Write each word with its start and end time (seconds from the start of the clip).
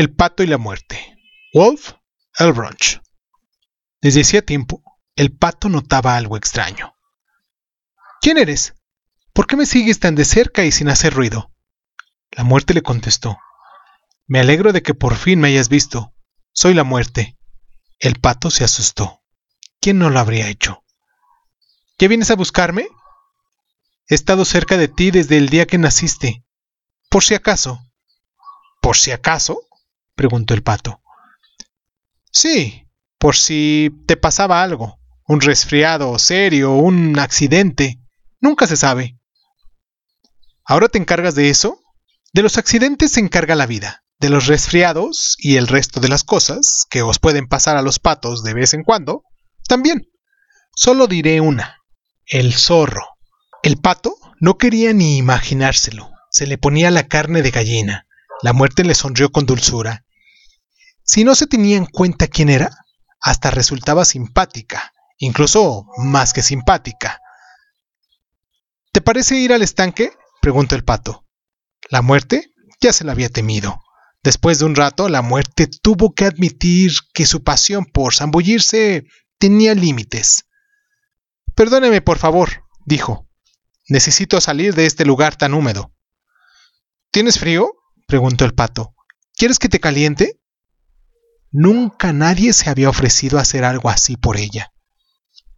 El 0.00 0.14
pato 0.14 0.42
y 0.42 0.46
la 0.46 0.56
muerte. 0.56 1.18
Wolf 1.52 1.92
Elbranch. 2.38 3.02
Desde 4.00 4.22
hacía 4.22 4.40
tiempo, 4.40 4.82
el 5.14 5.30
pato 5.30 5.68
notaba 5.68 6.16
algo 6.16 6.38
extraño. 6.38 6.94
¿Quién 8.22 8.38
eres? 8.38 8.72
¿Por 9.34 9.46
qué 9.46 9.56
me 9.56 9.66
sigues 9.66 10.00
tan 10.00 10.14
de 10.14 10.24
cerca 10.24 10.64
y 10.64 10.72
sin 10.72 10.88
hacer 10.88 11.12
ruido? 11.12 11.52
La 12.30 12.44
muerte 12.44 12.72
le 12.72 12.80
contestó. 12.80 13.36
Me 14.26 14.40
alegro 14.40 14.72
de 14.72 14.82
que 14.82 14.94
por 14.94 15.16
fin 15.16 15.38
me 15.38 15.48
hayas 15.48 15.68
visto. 15.68 16.14
Soy 16.54 16.72
la 16.72 16.84
muerte. 16.84 17.36
El 17.98 18.18
pato 18.20 18.50
se 18.50 18.64
asustó. 18.64 19.20
¿Quién 19.82 19.98
no 19.98 20.08
lo 20.08 20.18
habría 20.18 20.48
hecho? 20.48 20.82
¿Ya 21.98 22.08
vienes 22.08 22.30
a 22.30 22.36
buscarme? 22.36 22.88
He 24.08 24.14
estado 24.14 24.46
cerca 24.46 24.78
de 24.78 24.88
ti 24.88 25.10
desde 25.10 25.36
el 25.36 25.50
día 25.50 25.66
que 25.66 25.76
naciste. 25.76 26.42
Por 27.10 27.22
si 27.22 27.34
acaso. 27.34 27.86
¿Por 28.80 28.96
si 28.96 29.10
acaso? 29.10 29.66
Preguntó 30.20 30.52
el 30.52 30.62
pato. 30.62 31.00
Sí, 32.30 32.86
por 33.18 33.36
si 33.36 33.88
te 34.06 34.18
pasaba 34.18 34.62
algo, 34.62 35.00
un 35.26 35.40
resfriado 35.40 36.18
serio, 36.18 36.72
un 36.72 37.18
accidente. 37.18 38.02
Nunca 38.38 38.66
se 38.66 38.76
sabe. 38.76 39.18
¿Ahora 40.66 40.88
te 40.88 40.98
encargas 40.98 41.34
de 41.34 41.48
eso? 41.48 41.80
De 42.34 42.42
los 42.42 42.58
accidentes 42.58 43.12
se 43.12 43.20
encarga 43.20 43.54
la 43.54 43.64
vida, 43.64 44.04
de 44.18 44.28
los 44.28 44.46
resfriados 44.46 45.36
y 45.38 45.56
el 45.56 45.66
resto 45.66 46.00
de 46.00 46.08
las 46.08 46.22
cosas 46.22 46.84
que 46.90 47.00
os 47.00 47.18
pueden 47.18 47.48
pasar 47.48 47.78
a 47.78 47.82
los 47.82 47.98
patos 47.98 48.42
de 48.42 48.52
vez 48.52 48.74
en 48.74 48.84
cuando, 48.84 49.22
también. 49.66 50.06
Solo 50.76 51.06
diré 51.06 51.40
una, 51.40 51.78
el 52.26 52.52
zorro. 52.52 53.06
El 53.62 53.78
pato 53.78 54.16
no 54.38 54.58
quería 54.58 54.92
ni 54.92 55.16
imaginárselo, 55.16 56.10
se 56.30 56.46
le 56.46 56.58
ponía 56.58 56.90
la 56.90 57.08
carne 57.08 57.40
de 57.40 57.52
gallina. 57.52 58.06
La 58.42 58.52
muerte 58.52 58.84
le 58.84 58.94
sonrió 58.94 59.32
con 59.32 59.46
dulzura. 59.46 60.04
Si 61.12 61.24
no 61.24 61.34
se 61.34 61.48
tenía 61.48 61.76
en 61.76 61.86
cuenta 61.86 62.28
quién 62.28 62.48
era, 62.48 62.70
hasta 63.20 63.50
resultaba 63.50 64.04
simpática, 64.04 64.92
incluso 65.18 65.86
más 65.96 66.32
que 66.32 66.40
simpática. 66.40 67.20
¿Te 68.92 69.00
parece 69.00 69.34
ir 69.34 69.52
al 69.52 69.62
estanque? 69.62 70.12
preguntó 70.40 70.76
el 70.76 70.84
pato. 70.84 71.26
La 71.88 72.00
muerte 72.00 72.52
ya 72.80 72.92
se 72.92 73.02
la 73.02 73.10
había 73.10 73.28
temido. 73.28 73.80
Después 74.22 74.60
de 74.60 74.66
un 74.66 74.76
rato, 74.76 75.08
la 75.08 75.20
muerte 75.20 75.66
tuvo 75.82 76.14
que 76.14 76.26
admitir 76.26 76.92
que 77.12 77.26
su 77.26 77.42
pasión 77.42 77.86
por 77.86 78.14
zambullirse 78.14 79.02
tenía 79.36 79.74
límites. 79.74 80.44
Perdóneme, 81.56 82.02
por 82.02 82.18
favor, 82.18 82.68
dijo. 82.86 83.28
Necesito 83.88 84.40
salir 84.40 84.76
de 84.76 84.86
este 84.86 85.04
lugar 85.04 85.34
tan 85.34 85.54
húmedo. 85.54 85.92
¿Tienes 87.10 87.40
frío? 87.40 87.72
preguntó 88.06 88.44
el 88.44 88.54
pato. 88.54 88.94
¿Quieres 89.34 89.58
que 89.58 89.68
te 89.68 89.80
caliente? 89.80 90.39
Nunca 91.52 92.12
nadie 92.12 92.52
se 92.52 92.70
había 92.70 92.88
ofrecido 92.88 93.38
a 93.38 93.42
hacer 93.42 93.64
algo 93.64 93.90
así 93.90 94.16
por 94.16 94.36
ella. 94.36 94.72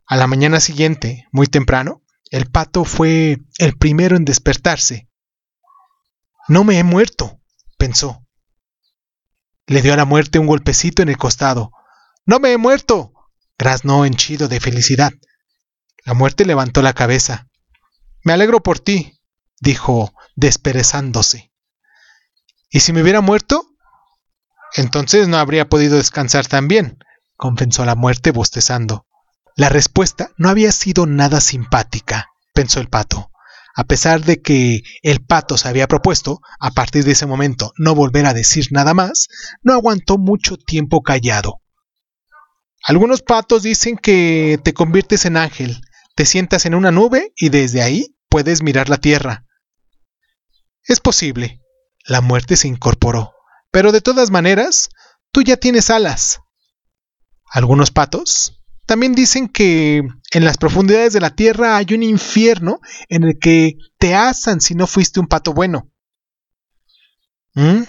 A 0.07 0.17
la 0.17 0.27
mañana 0.27 0.61
siguiente, 0.61 1.27
muy 1.33 1.47
temprano, 1.47 2.03
el 2.31 2.51
pato 2.51 2.85
fue 2.85 3.39
el 3.59 3.77
primero 3.77 4.17
en 4.17 4.25
despertarse. 4.25 5.09
No 6.49 6.65
me 6.65 6.79
he 6.79 6.85
muerto, 6.85 7.41
pensó. 7.77 8.27
Le 9.67 9.83
dio 9.83 9.93
a 9.93 9.97
la 9.97 10.05
muerte 10.07 10.39
un 10.39 10.47
golpecito 10.47 11.03
en 11.03 11.09
el 11.09 11.19
costado. 11.19 11.71
No 12.25 12.41
me 12.41 12.53
he 12.53 12.59
muerto, 12.59 13.13
graznó 13.59 14.05
henchido 14.05 14.49
de 14.49 14.61
felicidad. 14.61 15.13
La 16.05 16.15
muerte 16.15 16.45
levantó 16.45 16.83
la 16.83 16.95
cabeza. 16.95 17.49
Me 18.25 18.33
alegro 18.33 18.63
por 18.63 18.81
ti, 18.81 19.21
dijo, 19.61 20.15
desperezándose. 20.37 21.53
¿Y 22.71 22.81
si 22.81 22.93
me 22.93 23.03
hubiera 23.03 23.21
muerto? 23.21 23.72
Entonces 24.75 25.29
no 25.29 25.37
habría 25.37 25.69
podido 25.69 25.97
descansar 25.97 26.47
tan 26.47 26.69
bien, 26.69 26.99
confesó 27.37 27.85
la 27.85 27.95
muerte 27.95 28.31
bostezando. 28.31 29.07
La 29.57 29.69
respuesta 29.69 30.31
no 30.39 30.49
había 30.49 30.73
sido 30.73 31.07
nada 31.07 31.41
simpática, 31.41 32.29
pensó 32.55 32.81
el 32.81 32.89
pato. 32.89 33.31
A 33.75 33.85
pesar 33.85 34.23
de 34.23 34.41
que 34.41 34.83
el 35.03 35.25
pato 35.25 35.57
se 35.57 35.69
había 35.69 35.89
propuesto, 35.89 36.41
a 36.61 36.71
partir 36.71 37.05
de 37.05 37.13
ese 37.13 37.27
momento, 37.27 37.73
no 37.79 37.95
volver 37.95 38.27
a 38.27 38.35
decir 38.35 38.67
nada 38.71 38.93
más, 38.95 39.29
no 39.63 39.73
aguantó 39.73 40.19
mucho 40.19 40.57
tiempo 40.57 41.03
callado. 41.03 41.63
Algunos 42.85 43.23
patos 43.23 43.63
dicen 43.63 43.97
que 43.97 44.59
te 44.63 44.75
conviertes 44.75 45.25
en 45.25 45.37
ángel, 45.37 45.81
te 46.15 46.27
sientas 46.27 46.67
en 46.67 46.75
una 46.75 46.91
nube 46.91 47.33
y 47.37 47.49
desde 47.49 47.83
ahí 47.83 48.17
puedes 48.29 48.63
mirar 48.63 48.89
la 48.89 48.99
tierra. 48.99 49.47
Es 50.85 51.01
posible. 51.01 51.61
La 52.05 52.21
muerte 52.21 52.57
se 52.57 52.69
incorporó. 52.69 53.33
Pero 53.73 53.91
de 53.91 54.01
todas 54.01 54.31
maneras, 54.31 54.91
tú 55.33 55.43
ya 55.43 55.57
tienes 55.57 55.91
alas. 55.91 56.41
Algunos 57.51 57.91
patos 57.91 58.63
también 58.87 59.15
dicen 59.15 59.49
que 59.49 60.03
en 60.33 60.45
las 60.45 60.59
profundidades 60.59 61.13
de 61.13 61.21
la 61.21 61.35
tierra 61.35 61.77
hay 61.77 61.87
un 61.95 62.03
infierno 62.03 62.81
en 63.09 63.25
el 63.25 63.39
que 63.39 63.79
te 63.99 64.15
asan 64.15 64.61
si 64.61 64.75
no 64.75 64.87
fuiste 64.87 65.19
un 65.19 65.27
pato 65.27 65.53
bueno. 65.55 65.91
¿Mm? 67.55 67.83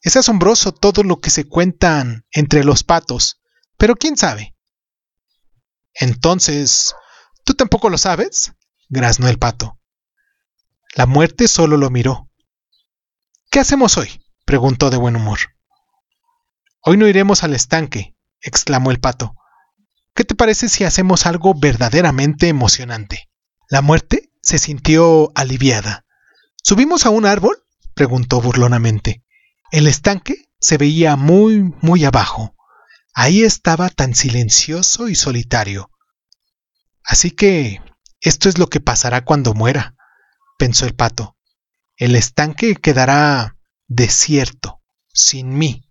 Es 0.00 0.16
asombroso 0.16 0.72
todo 0.72 1.02
lo 1.02 1.20
que 1.20 1.30
se 1.30 1.46
cuentan 1.46 2.24
entre 2.30 2.64
los 2.64 2.84
patos, 2.84 3.40
pero 3.76 3.96
quién 3.96 4.16
sabe. 4.16 4.56
Entonces, 5.94 6.94
¿tú 7.44 7.54
tampoco 7.54 7.90
lo 7.90 7.98
sabes? 7.98 8.52
graznó 8.88 9.28
el 9.28 9.38
pato. 9.38 9.80
La 10.94 11.06
muerte 11.06 11.48
solo 11.48 11.76
lo 11.76 11.90
miró. 11.90 12.30
¿Qué 13.50 13.60
hacemos 13.60 13.96
hoy? 13.98 14.25
Preguntó 14.46 14.88
de 14.90 14.96
buen 14.96 15.16
humor. 15.16 15.38
Hoy 16.80 16.96
no 16.96 17.08
iremos 17.08 17.42
al 17.42 17.52
estanque, 17.52 18.16
exclamó 18.40 18.92
el 18.92 19.00
pato. 19.00 19.34
¿Qué 20.14 20.24
te 20.24 20.34
parece 20.34 20.68
si 20.68 20.84
hacemos 20.84 21.26
algo 21.26 21.52
verdaderamente 21.52 22.48
emocionante? 22.48 23.28
La 23.68 23.82
muerte 23.82 24.30
se 24.40 24.58
sintió 24.58 25.32
aliviada. 25.34 26.06
¿Subimos 26.62 27.04
a 27.04 27.10
un 27.10 27.26
árbol? 27.26 27.64
preguntó 27.94 28.40
burlonamente. 28.40 29.24
El 29.72 29.88
estanque 29.88 30.48
se 30.60 30.78
veía 30.78 31.16
muy, 31.16 31.74
muy 31.82 32.04
abajo. 32.04 32.54
Ahí 33.14 33.42
estaba 33.42 33.88
tan 33.88 34.14
silencioso 34.14 35.08
y 35.08 35.16
solitario. 35.16 35.90
Así 37.02 37.32
que 37.32 37.80
esto 38.20 38.48
es 38.48 38.58
lo 38.58 38.68
que 38.68 38.80
pasará 38.80 39.24
cuando 39.24 39.54
muera, 39.54 39.96
pensó 40.56 40.86
el 40.86 40.94
pato. 40.94 41.36
El 41.96 42.14
estanque 42.14 42.76
quedará 42.76 43.55
desierto, 43.88 44.80
sin 45.12 45.56
mí. 45.56 45.90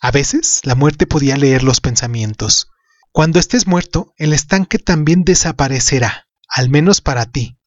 A 0.00 0.10
veces 0.10 0.60
la 0.64 0.74
muerte 0.74 1.06
podía 1.06 1.36
leer 1.36 1.62
los 1.62 1.80
pensamientos. 1.80 2.68
Cuando 3.12 3.38
estés 3.38 3.66
muerto, 3.66 4.14
el 4.16 4.32
estanque 4.32 4.78
también 4.78 5.24
desaparecerá, 5.24 6.28
al 6.48 6.70
menos 6.70 7.00
para 7.00 7.26
ti. 7.26 7.58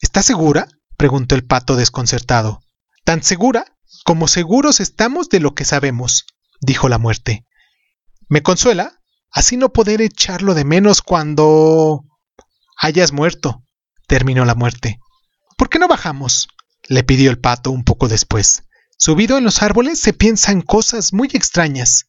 ¿Estás 0.00 0.26
segura? 0.26 0.68
preguntó 0.96 1.34
el 1.34 1.44
pato 1.44 1.76
desconcertado. 1.76 2.60
Tan 3.04 3.22
segura 3.22 3.64
como 4.04 4.28
seguros 4.28 4.80
estamos 4.80 5.28
de 5.28 5.40
lo 5.40 5.54
que 5.54 5.64
sabemos, 5.64 6.26
dijo 6.60 6.88
la 6.88 6.98
muerte. 6.98 7.46
Me 8.28 8.42
consuela 8.42 9.00
así 9.30 9.56
no 9.56 9.72
poder 9.72 10.02
echarlo 10.02 10.54
de 10.54 10.64
menos 10.64 11.02
cuando 11.02 12.04
hayas 12.80 13.12
muerto, 13.12 13.62
terminó 14.06 14.44
la 14.44 14.54
muerte. 14.54 14.98
¿Por 15.56 15.68
qué 15.68 15.78
no 15.78 15.88
bajamos? 15.88 16.48
Le 16.88 17.04
pidió 17.04 17.30
el 17.30 17.38
pato 17.38 17.70
un 17.70 17.84
poco 17.84 18.08
después. 18.08 18.64
Subido 18.96 19.38
en 19.38 19.44
los 19.44 19.62
árboles 19.62 20.00
se 20.00 20.12
piensan 20.12 20.62
cosas 20.62 21.12
muy 21.12 21.28
extrañas. 21.32 22.08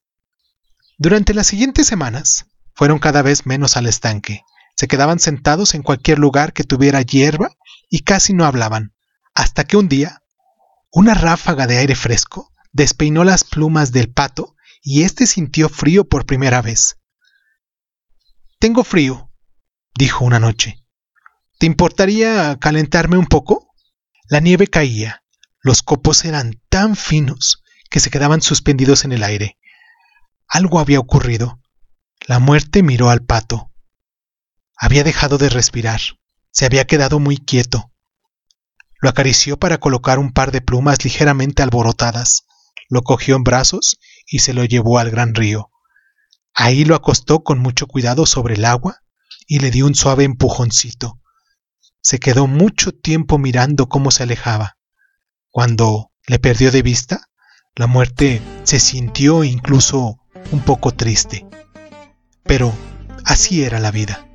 Durante 0.97 1.33
las 1.33 1.47
siguientes 1.47 1.87
semanas 1.87 2.47
fueron 2.73 2.99
cada 2.99 3.21
vez 3.21 3.45
menos 3.45 3.77
al 3.77 3.85
estanque. 3.85 4.43
Se 4.75 4.87
quedaban 4.87 5.19
sentados 5.19 5.75
en 5.75 5.83
cualquier 5.83 6.19
lugar 6.19 6.53
que 6.53 6.63
tuviera 6.63 7.01
hierba 7.01 7.51
y 7.89 7.99
casi 7.99 8.33
no 8.33 8.45
hablaban, 8.45 8.93
hasta 9.33 9.65
que 9.65 9.77
un 9.77 9.89
día 9.89 10.23
una 10.91 11.13
ráfaga 11.13 11.67
de 11.67 11.77
aire 11.77 11.95
fresco 11.95 12.51
despeinó 12.71 13.23
las 13.23 13.43
plumas 13.43 13.91
del 13.91 14.11
pato 14.11 14.55
y 14.81 15.03
éste 15.03 15.27
sintió 15.27 15.69
frío 15.69 16.05
por 16.05 16.25
primera 16.25 16.61
vez. 16.61 16.97
Tengo 18.59 18.83
frío, 18.83 19.31
dijo 19.95 20.25
una 20.25 20.39
noche. 20.39 20.83
¿Te 21.59 21.65
importaría 21.65 22.57
calentarme 22.59 23.17
un 23.17 23.27
poco? 23.27 23.68
La 24.31 24.41
nieve 24.41 24.67
caía, 24.67 25.23
los 25.59 25.81
copos 25.81 26.23
eran 26.23 26.61
tan 26.69 26.95
finos 26.95 27.63
que 27.89 27.99
se 27.99 28.11
quedaban 28.11 28.43
suspendidos 28.43 29.03
en 29.03 29.11
el 29.11 29.23
aire. 29.23 29.57
Algo 30.47 30.77
había 30.77 30.99
ocurrido. 30.99 31.59
La 32.27 32.37
muerte 32.37 32.83
miró 32.83 33.09
al 33.09 33.25
pato. 33.25 33.71
Había 34.77 35.03
dejado 35.03 35.39
de 35.39 35.49
respirar, 35.49 35.99
se 36.51 36.67
había 36.67 36.85
quedado 36.85 37.19
muy 37.19 37.37
quieto. 37.37 37.91
Lo 39.01 39.09
acarició 39.09 39.57
para 39.57 39.79
colocar 39.79 40.19
un 40.19 40.31
par 40.31 40.51
de 40.51 40.61
plumas 40.61 41.03
ligeramente 41.03 41.63
alborotadas, 41.63 42.45
lo 42.87 43.01
cogió 43.01 43.35
en 43.35 43.43
brazos 43.43 43.97
y 44.27 44.39
se 44.39 44.53
lo 44.53 44.63
llevó 44.63 44.99
al 44.99 45.09
gran 45.09 45.33
río. 45.33 45.71
Ahí 46.53 46.85
lo 46.85 46.93
acostó 46.93 47.43
con 47.43 47.57
mucho 47.57 47.87
cuidado 47.87 48.27
sobre 48.27 48.53
el 48.53 48.65
agua 48.65 49.01
y 49.47 49.57
le 49.57 49.71
dio 49.71 49.87
un 49.87 49.95
suave 49.95 50.23
empujoncito. 50.23 51.19
Se 52.01 52.19
quedó 52.19 52.47
mucho 52.47 52.91
tiempo 52.91 53.37
mirando 53.37 53.87
cómo 53.87 54.11
se 54.11 54.23
alejaba. 54.23 54.77
Cuando 55.49 56.11
le 56.27 56.39
perdió 56.39 56.71
de 56.71 56.81
vista, 56.81 57.29
La 57.75 57.87
muerte 57.87 58.41
se 58.63 58.79
sintió 58.79 59.43
incluso 59.45 60.19
un 60.51 60.59
poco 60.61 60.91
triste. 60.91 61.47
Pero 62.43 62.73
así 63.23 63.63
era 63.63 63.79
la 63.79 63.91
vida. 63.91 64.28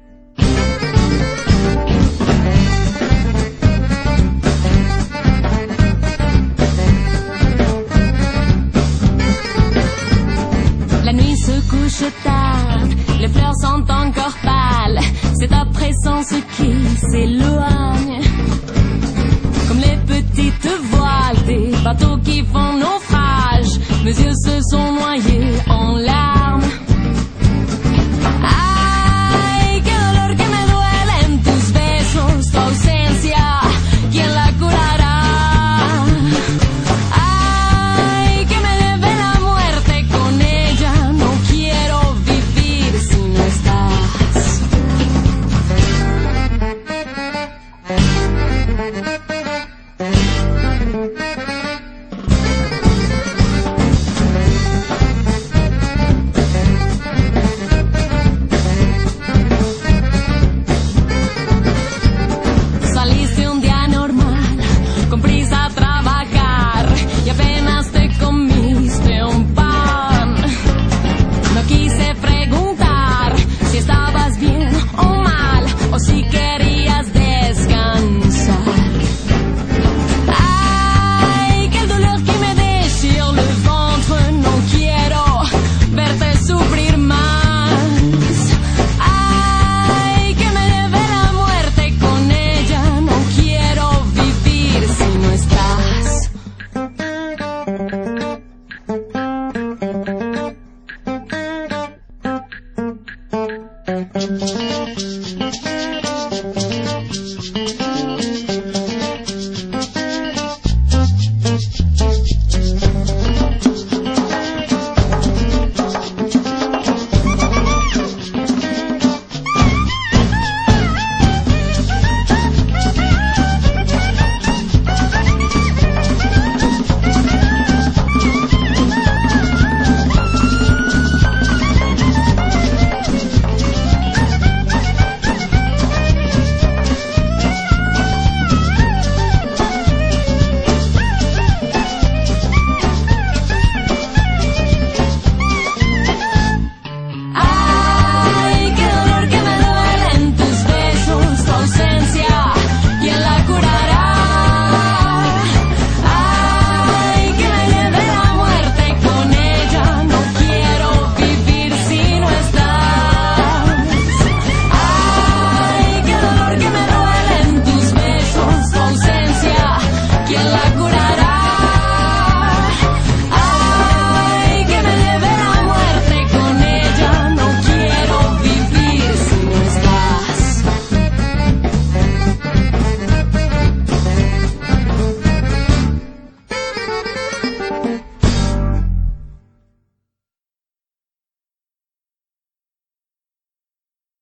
batuque 21.85 22.45
vont 22.51 22.79
naufrage, 22.79 23.79
mes 24.05 24.19
yeux 24.19 24.33
se 24.33 24.64